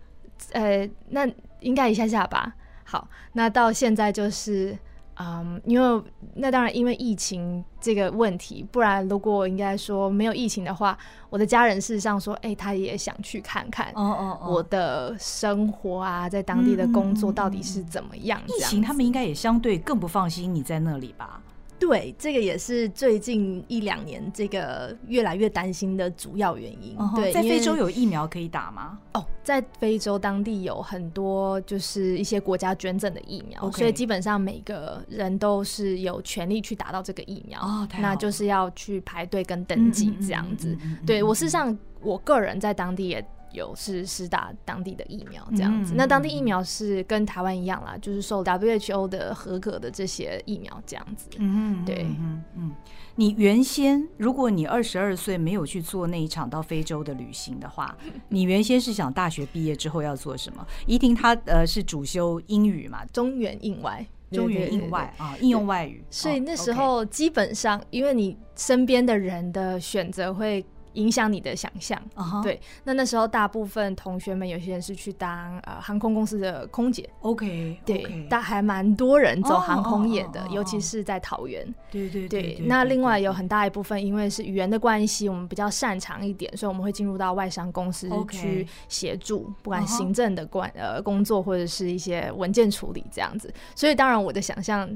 [0.52, 1.28] 呃，那
[1.60, 2.54] 应该一下下吧。
[2.84, 4.76] 好，那到现在就是，
[5.18, 6.02] 嗯，因为
[6.34, 10.96] 那当然因为疫情这个问题，不然如果应该说没有疫情的话，
[11.30, 18.40] 我的家人事实上说，哎、欸，他也想去看看，哦哦，我的生活啊，在当地的工作到底是怎么样？
[18.46, 21.40] 疫情他们应该也相对更不放心你在那里吧？
[21.78, 26.96] 对，这个也是最近一两年这个越来越担心的主要原因。
[26.96, 28.98] Uh-huh, 对，在非洲有疫苗可以打吗？
[29.12, 37.60] 哦，在非洲当地有很多就是一些国家捐赠的疫苗.所以基本上每个人都是有权利去打到这个疫苗。
[37.60, 40.76] 哦，那就是要去排队跟登记这样子。
[41.06, 43.26] 对，我事实上我个人在当地也。
[43.52, 51.28] 有是施打当地的疫苗这样子，嗯，那当地疫苗是跟台湾一样啦，就是受 WHO 的合格的这些疫苗这样子。
[51.38, 52.74] 嗯，对，嗯嗯。
[53.18, 57.96] 你原先如果你二十二岁没有去做那一场到非洲的旅行的话，
[58.28, 60.66] 你原先是想大学毕业之后要做什么？
[60.86, 66.04] 怡婷她呃是主修英语嘛，中原印外，中原印外啊，应用外语。
[66.10, 70.62] 所以那时候基本上，因为你身边的人的选择会。
[70.96, 72.42] 影响你的想象，uh-huh.
[72.42, 72.60] 对。
[72.84, 80.56] 那那时候大部分同学们，有些人是去当呃航空公司的空姐，OK，对.但还蛮多人走航空业的，oh, oh, oh, oh.
[80.56, 81.66] 尤其是在桃园。
[81.90, 82.66] 对对对，对。
[82.66, 93.52] 那另外有很大一部分，因为是语言的关系，我们比较擅长一点，所以我们会进入到外商公司去协助.不管行政的关呃工作或者是一些文件处理这样子。
[93.74, 94.88] 所以当然我的想象。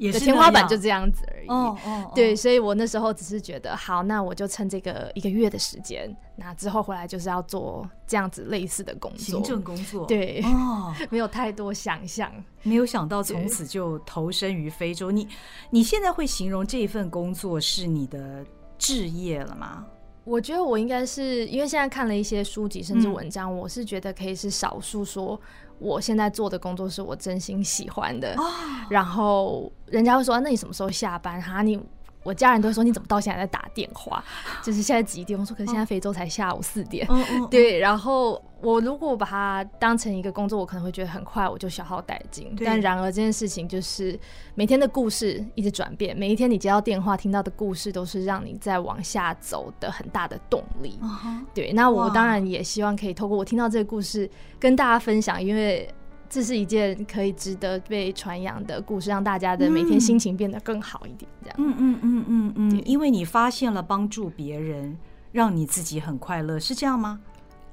[0.00, 1.46] 也是天花板就这样子而已。
[1.46, 10.06] 哦哦，对，所以我那时候只是觉得，好，那我就趁这个一个月的时间，那之后回来就是要做这样子类似的工作，行政工作。
[10.06, 12.32] 对，哦， 没有太多想象，
[12.62, 15.10] 没有想到从此就投身于非洲。
[15.10, 15.28] 你
[15.68, 18.44] 你现在会形容这一份工作是你的
[18.78, 19.84] 志业了吗？
[20.24, 25.40] 我觉得我应该是因为现在看了一些书籍甚至文章，嗯，我是觉得可以是少数说。
[25.78, 28.36] 我现在做的工作是我真心喜欢的，
[28.90, 31.80] 然后人家会说：“那你什么时候下班？”哈，你。
[32.22, 34.22] 我家人都说，你怎么到现在在打电话？
[34.62, 35.38] 就是现在几点？
[35.38, 37.06] 我说可是现在非洲才下午四点。
[37.06, 37.48] Oh.
[37.50, 42.54] 对，然后我如果把它当成一个工作，我可能会觉得很快我就消耗殆尽。
[42.64, 44.18] 但然而这件事情就是
[44.54, 50.98] 每天的故事一直转变，每一天你接到电话听到的故事都是让你在往下走的很大的动力。
[51.02, 51.44] Uh-huh.
[51.54, 55.88] 对，那我当然也希望可以透过我听到这个故事跟大家分享，因为。
[56.30, 61.28] 这是一件可以值得被传扬的故事，让大家的每天心情变得更好一点。
[61.42, 64.96] 这样，嗯嗯嗯嗯嗯，因为你发现了帮助别人，
[65.32, 67.18] 让你自己很快乐，是这样吗？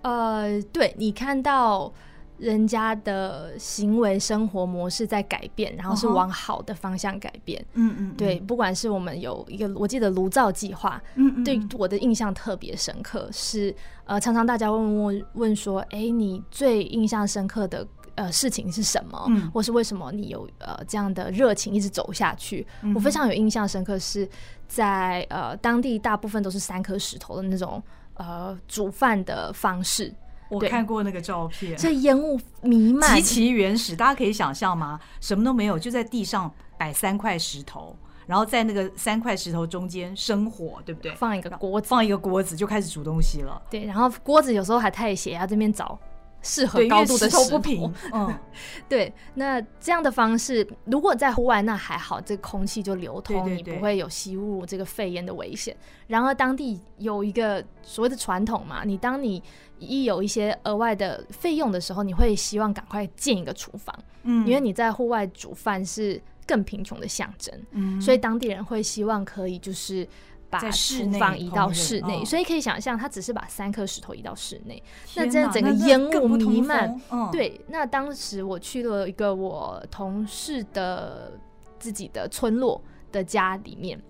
[0.01, 1.93] 呃，对，你看到
[2.39, 7.63] 人家的行为生活模式在改变，然后是往好的方向改变。
[7.73, 17.87] 嗯嗯，对，不管是我们有一个，我记得炉灶计划，嗯嗯，对我的印象特别深刻，是呃，常常大家问问问说，哎，你最印象深刻的。
[18.17, 19.25] 呃，事情是什么？
[19.30, 22.65] 嗯，或是为什么你有呃这样的热情一直走下去？
[22.82, 24.27] 嗯，我非常有印象深刻，是
[24.67, 27.82] 在呃当地大部分都是三颗石头的那种
[28.15, 30.12] 呃煮饭的方式。
[30.49, 34.99] 我看过那个照片，这烟雾弥漫，极其原始，大家可以想象吗？
[35.21, 41.13] 什么都没有，就在地上摆三块石头，然后在那个三块石头中间生火，对不对？
[41.13, 43.62] 放一个锅子，放一个锅子就开始煮东西了。
[43.69, 45.99] 对，然后锅子有时候还太斜，要这边找。
[46.47, 48.33] 适合高度的石头，不平，嗯，
[48.88, 49.13] 对。
[49.33, 55.75] 那这样的方式，如果在户外，那还好，这个空气就流通，你不会有吸入这个肺炎的危险。
[56.07, 59.43] 然而，当地有一个所谓的传统嘛，你当你
[59.77, 70.07] 一有一些额外的费用的时候，你会希望赶快建一个厨房，嗯，因为你在户外煮饭是更贫穷的象征，嗯，所以当地人会希望可以就是。
[70.49, 74.81] 把厨房移到室内，所以可以想象，他只是把三颗石头移到室内，
[75.15, 76.99] 那真的整个烟雾弥漫。
[77.31, 81.33] 对，那当时我去了一个我同事的
[81.77, 82.81] 自己的村落
[83.12, 84.01] 的家里面，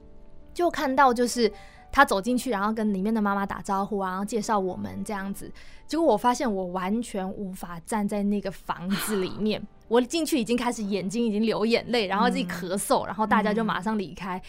[0.53, 1.51] 就看到就是
[1.91, 5.51] 他走进去，然后跟里面的妈妈打招呼啊，然后介绍我们这样子。
[5.87, 14.41] 结果我发现我完全无法站在那个房子里面，我进去已经开始眼睛已经流眼泪，然后自己咳嗽，然后大家就马上离开，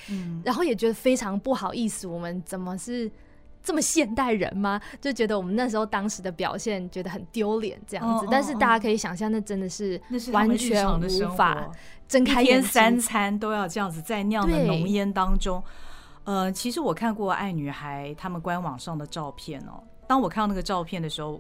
[0.44, 3.10] 然后也觉得非常不好意思，我们怎么是？
[3.60, 4.80] 这么现代人吗？
[4.98, 10.00] 就觉得我们那时候当时的表现觉得很丢脸这样子，但是大家可以想象，那真的是
[10.32, 11.68] 完全无法
[12.06, 15.62] 睁开眼，一天三餐都要这样子在那样的浓烟当中。
[16.24, 19.82] 呃，其实我看过爱女孩他们官网上的照片哦。
[20.06, 21.38] 当我看到那个照片的时候，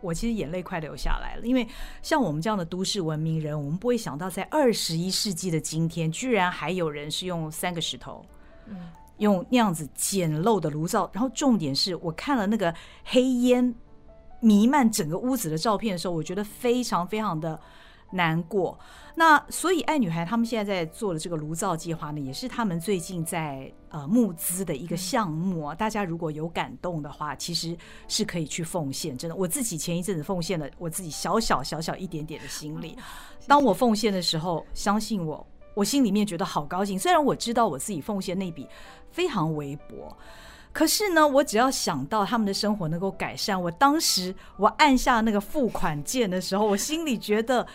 [0.00, 1.66] 我其实眼泪快流下来了，因为
[2.02, 8.24] 像我们这样的都市文明人，我们不会想到在二十一世纪的今天，居然还有人是用三个石头。
[8.66, 8.76] 嗯。
[9.18, 13.74] 用那样子简陋的炉灶，然后重点是我看了那个黑烟
[14.40, 17.58] 弥漫整个屋子的照片的时候，我觉得非常非常的
[18.16, 18.78] 难过。
[19.18, 25.74] 那所以爱女孩他们现在在做的这个炉灶计划呢，也是他们最近在呃募资的一个项目啊。
[25.74, 27.74] 大家如果有感动的话，其实
[28.08, 29.16] 是可以去奉献。
[29.16, 32.94] 真的，我自己前一阵子奉献了我自己小小小小一点点的心力。
[33.48, 35.46] 当我奉献的时候，相信我。
[35.72, 38.66] 我心里面觉得好高兴，虽然我知道我自己奉献那笔
[39.10, 40.16] 非常微薄，
[40.72, 47.66] 可是呢，我只要想到他们的生活能够改善，我当时我按下那个付款键的时候，我心里觉得。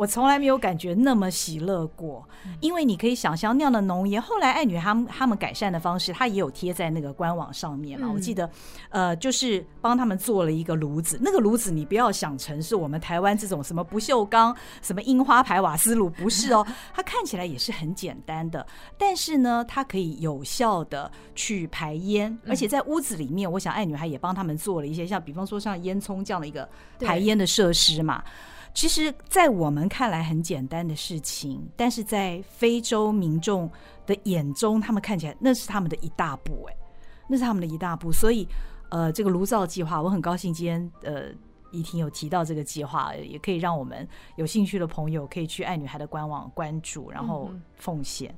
[0.00, 2.26] 我从来没有感觉那么喜乐过，
[2.60, 4.20] 因为你可以想象那样的浓烟。
[4.20, 8.10] 后来爱女他们他们改善的方式，他也有贴在那个官网上面嘛。
[8.10, 8.48] 我记得，
[8.88, 11.18] 呃，就是帮他们做了一个炉子。
[11.20, 16.66] 那个炉子你不要想成是我们台湾这种什么不锈钢、什么樱花牌瓦斯炉，不是哦。
[16.96, 26.66] 它看起来也是很简单的，但是呢，它可以有效的去排烟，而且在屋子里面，我想爱女孩也帮他们做了一些，像比方说像烟囱这样的一个
[27.00, 28.24] 排烟的设施嘛。
[28.72, 33.70] 其实，在我们看来很简单的事情，但是在非洲民众
[34.06, 36.76] 的眼中，他们看起来那是他们的一大步，哎，
[37.28, 38.12] 那是他们的一大步。
[38.12, 38.46] 所以，
[38.90, 41.24] 呃，这个炉灶计划，我很高兴今天呃
[41.70, 44.06] 怡婷有提到这个计划，也可以让我们
[44.36, 48.34] 有兴趣的朋友可以去爱女孩的官网关注，然后奉献。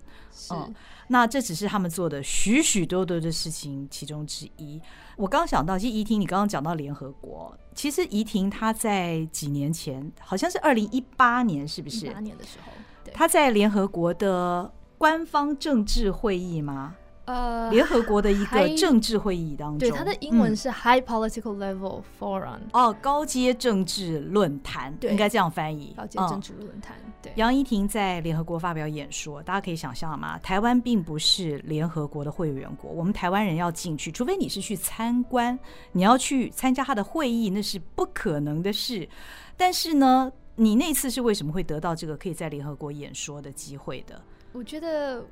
[0.50, 0.74] 嗯、
[1.08, 4.80] 那这只是他们做的许许多多的事情其中之一。
[5.16, 12.06] 我刚想到，其实怡婷，你刚刚讲到联合国，其实怡婷她在几年前，好像是二零一八年，是不是？
[12.06, 12.72] 一八年的时候，
[13.04, 16.96] 对，她在联合国的官方政治会议吗？
[17.24, 25.94] 呃，联合国的一个政治会议当中，对，它的英文是 High Political Level Forum，嗯、哦，高阶政治论坛，对，应该这样翻译。
[25.96, 27.32] 高阶政治论坛，嗯、对。
[27.36, 30.36] 杨怡婷在联合国发表演说，大家可以想象吗？
[30.40, 35.56] 台湾并不是联合国的会员国，我们台湾人要进去，除非你是去参观，
[35.92, 39.08] 你要去参加他的会议，那是不可能的事。
[39.56, 44.20] 但是呢，你那次是为什么会得到这个可以在联合国演说的机会的？
[44.52, 45.24] 我觉得。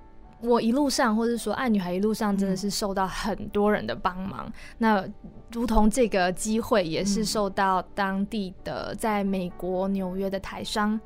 [0.43, 4.47] 我一路上，或者说爱女孩一路上，真的是受到很多人的帮忙。
[4.47, 5.05] 嗯、那
[5.53, 10.99] 如同这个机会，也是受到当地的在美国纽约的台商，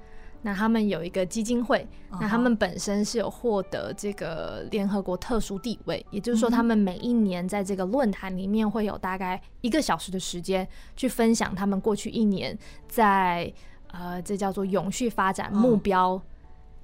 [0.43, 13.53] 那他们有一个基金会，那他们本身是有获得这个联合国特殊地位，也就是说，他们每一年在这个论坛里面会有大概一个小时的时间去分享他们过去一年在
[13.91, 16.21] 呃，这叫做永续发展目标。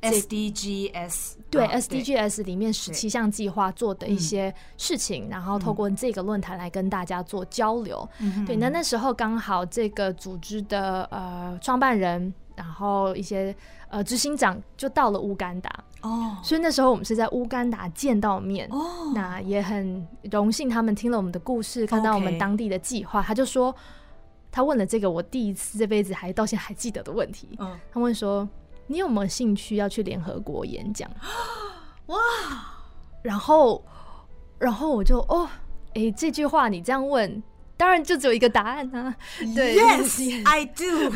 [0.03, 8.09] SDGs 对 SDGs 里面十七项计划做的一些事情，然后透过这个论坛来跟大家做交流。
[8.47, 13.55] 对，那那时候刚好这个组织的呃创办人，然后一些
[13.89, 15.71] 呃执行长就到了乌干达
[16.03, 23.75] 哦，所以那时候我们是在乌干达见到面哦，那也很荣幸他们听了我们的故事，看到我们当地的计划，他就说
[24.53, 28.49] 他问了这个我第一次这辈子还到现在还记得的问题，嗯，他问说。
[28.91, 31.09] 你有没有兴趣要去联合国演讲？
[32.07, 32.19] 哇！
[33.23, 33.85] 然后，
[34.59, 35.49] 然后我就哦，
[35.95, 37.41] 诶，这句话你这样问。
[37.81, 39.17] 当然就只有一个答案啊！
[39.57, 41.11] 对，Yes, I do。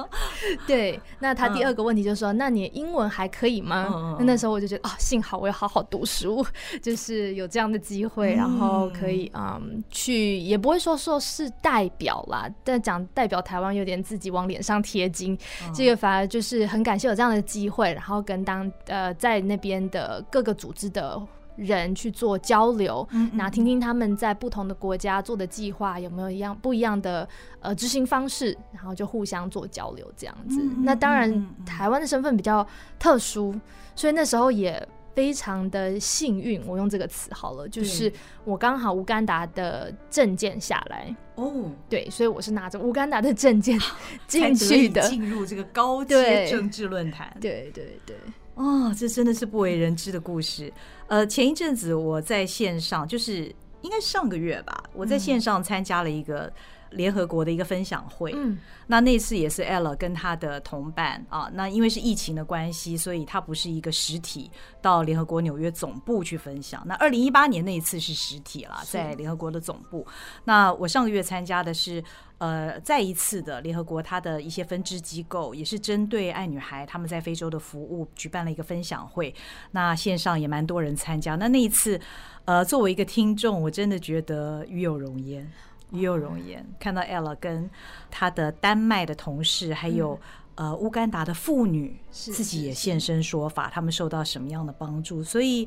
[0.66, 4.16] 对，那他第二个问题就是说，那你英文还可以吗？
[4.18, 6.42] 那那时候我就觉得，哦，幸好我要好好读书，
[6.82, 15.38] 就是有这样的机会，然后可以嗯去，也不会说说是代表啦，但讲代表台湾有点自己往脸上贴金，
[15.74, 21.20] 这个反而就是很感谢有这样的机会，然后跟当呃在那边的各个组织的。
[21.60, 27.28] 人去做交流，那听听他们在不同的国家做的计划有没有一样不一样的
[27.60, 30.60] 呃执行方式，然后就互相做交流这样子。
[30.78, 32.66] 那当然，台湾的身份比较
[32.98, 33.54] 特殊，
[33.94, 36.62] 所以那时候也非常的幸运。
[36.66, 38.10] 我用这个词好了，就是
[38.44, 43.78] 我刚好乌干达的证件下来哦，对，所以我是拿着乌干达的证件
[44.26, 47.36] 进去的，进入这个高阶政治论坛。
[47.40, 48.16] 对对对。
[48.60, 50.70] 哦，这真的是不为人知的故事。
[51.06, 53.44] 呃，前一阵子我在线上，就是
[53.80, 56.52] 应该上个月吧，我在线上参加了一个。
[56.90, 64.50] 联合国的一个分享会，嗯，那那次也是 Ella 跟他的同伴啊，那因为是疫情的关系，所以他不是一个实体
[64.82, 66.82] 到联合国纽约总部去分享。
[66.86, 70.06] 那二零一八年那一次是实体了，在联合国的总部。
[70.44, 72.02] 那我上个月参加的是
[72.38, 79.32] 呃再一次的联合国它的一些分支机构，也是针对爱女孩他们在非洲的服务举办了一个分享会。
[79.70, 81.36] 那线上也蛮多人参加。
[81.36, 82.00] 那那一次，
[82.46, 85.48] 呃，作为一个听众，我真的觉得与有荣焉。
[85.92, 87.68] 与有容颜，看到 Ella 跟
[88.10, 90.18] 她的丹麦的同事，还有
[90.54, 95.22] 呃乌干达的妇女，自己也现身说法，他们受到什么样的帮助？
[95.24, 95.66] 所以，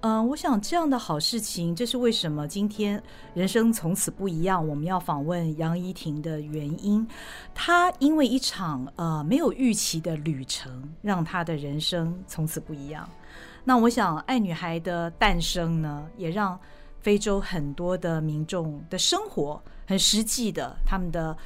[0.00, 3.02] 嗯、呃，我想这样的好事情，这是为什么今天
[3.32, 4.66] 人生从此不一样。
[4.68, 7.06] 我们要访问杨怡婷的原因，
[7.54, 13.08] 她因为一场呃没有预期的旅程，让她的人生从此不一样。
[13.64, 16.60] 那我想，爱女孩的诞生呢，也让。
[17.04, 21.36] 非洲很多的民众的生活很实际的，他们的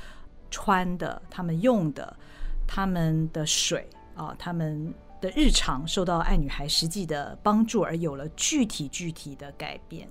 [0.53, 2.17] 穿的、他们用的、
[2.65, 10.09] 他们的水啊，他们的日常受到爱女孩实际的帮助，而有了具体具体的改变，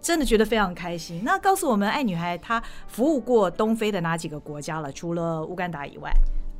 [0.00, 1.20] 真的觉得非常开心。
[1.22, 4.90] 那告诉我们，爱女孩她服务过东非的哪几个国家了？
[4.90, 6.10] 除了乌干达以外，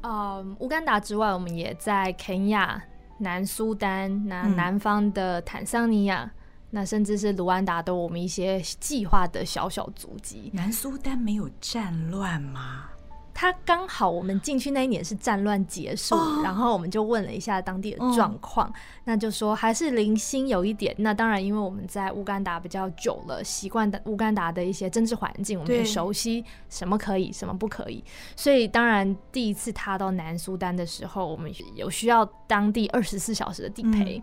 [0.03, 2.84] 呃，乌干达之外，我们也在肯亚、
[3.16, 6.24] 南苏丹、那南方的坦桑尼亚。
[6.24, 6.30] 嗯
[6.77, 10.51] 那甚至是卢安达都我们一些计划的小小足迹。
[10.53, 12.91] 南苏丹没有战乱吗？
[13.33, 18.72] 他刚好我们进去那一年是战乱结束，哦，然后我们就问了一下当地的状况，哦，
[19.05, 20.95] 那就说还是零星有一点。
[20.99, 28.05] 那当然，因为我们在乌干达比较久了，习惯的乌干达的一些政治环境，我们也熟悉什么可以，什么不可以。
[28.37, 34.18] 所以当然第一次踏到南苏丹的时候，我们有需要当地二十四小时的地陪。
[34.18, 34.22] 嗯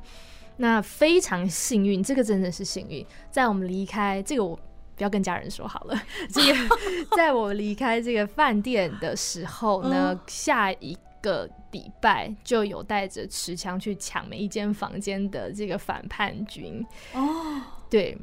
[0.57, 3.05] 那非常幸运，这个真的是幸运。
[3.31, 4.55] 在我们离开这个，我
[4.95, 6.01] 不要跟家人说好了。
[6.31, 6.77] 这个，
[7.17, 16.85] 在我离开这个饭店的时候呢，下一个礼拜就有带着持枪去抢每一间房间的这个反叛军。
[17.13, 18.15] 哦，对，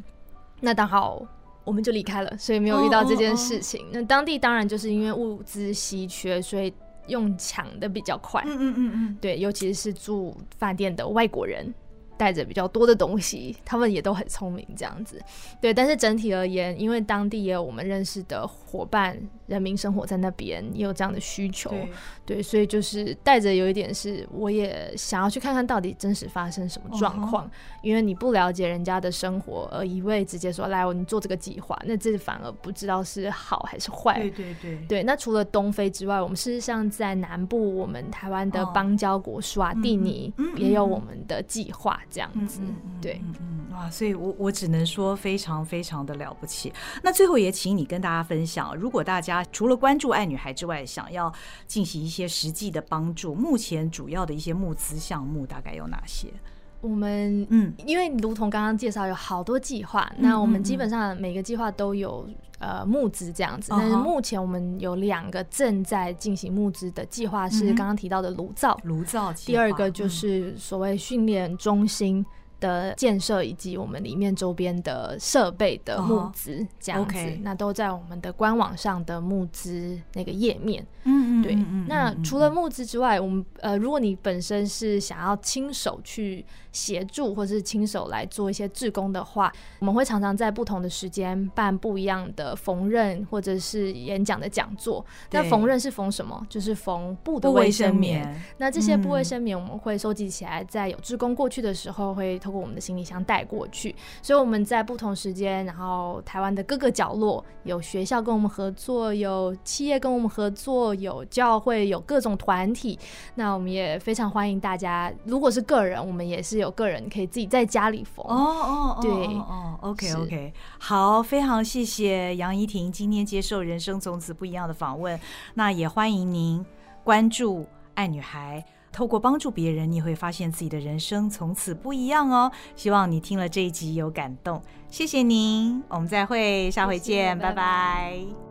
[0.61, 1.27] 那刚好
[1.65, 3.85] 我们就离开了，所以没有遇到这件事情。
[3.91, 6.73] 那当地当然就是因为物资稀缺，所以
[7.09, 8.41] 用抢的比较快。
[8.47, 11.75] 嗯嗯嗯嗯，对，尤其是住饭店的外国人。
[12.21, 15.19] 带着比较多的东西， 他们也都很聪明，这样子，
[15.59, 15.73] 对。
[15.73, 21.89] 但是整体而言，因为当地也有我们认识的伙伴，人民生活在那边，也有这样的需求，对，
[22.27, 27.51] 对，所以就是带着有一点是，我也想要去看看到底真实发生什么状况，哦，
[27.83, 34.21] 因为你不了解人家的生活，而一味直接说来，我你做这个计划，那这反而不知道是好还是坏。
[34.21, 35.03] 对对对，对。
[35.05, 41.99] 那除了东非之外，我们事实上在南部，我们台湾的邦交国史瓦蒂尼也有我们的计划。
[42.11, 42.61] 这样子，
[43.01, 46.73] 对，嗯嗯，哇，所以我我只能说非常非常的了不起。
[47.03, 51.33] 那最后也请你跟大家分享，如果大家除了关注爱女孩之外，想要
[51.67, 56.33] 进行一些实际的帮助，目前主要的一些募资项目大概有哪些？
[56.81, 62.29] 我们嗯，因为如同刚刚介绍，有好多计划，嗯，那我们基本上每个计划都有
[62.59, 63.77] 呃募资这样子，嗯。
[63.79, 69.33] 但是目前我们有两个正在进行募资的计划，是刚刚提到的炉灶，炉灶。
[69.35, 72.25] 第二个就是所谓训练中心
[72.61, 77.41] 的建设以及我们里面周边的设备的募资，这样子、uh.
[77.43, 80.87] 那都在我们的官网上的募资那个页面。
[81.05, 81.55] 嗯嗯，对。
[81.89, 95.03] 那除了募资之外，我们呃，如果你本身是想要亲手去协助，或是亲手来做一些志工的话，我们会常常在不同的时间办不一样的缝纫或者是演讲的讲座。
[95.31, 96.47] 那缝纫是缝什么？
[96.51, 98.39] 就是缝布的卫生棉。
[98.59, 102.39] 那这些布卫生棉我们会收集起来，在有志工过去的时候会。
[102.59, 112.99] 我们的行李箱带过去，所以我们在不同时间，然后台湾的各个角落，有学校跟我们合作，有企业跟我们合作，有教会，有各种团体。
[113.35, 115.13] 那我们也非常欢迎大家。
[115.25, 118.25] 如果是个人，我们也是有个人可以自己在家里缝。
[118.27, 125.19] 哦哦，对哦，OK OK，好，非常谢谢杨怡婷今天接受《人生从此不一样》的访问。
[125.55, 126.65] 那也欢迎您
[127.05, 128.65] 关注爱女孩。
[128.93, 132.51] 透过帮助别人，你会发现自己的人生从此不一样哦。
[132.75, 137.53] 希望你听了这一集有感动，谢谢您，我们再会，下回见，谢谢，拜拜。
[137.53, 138.50] 拜拜。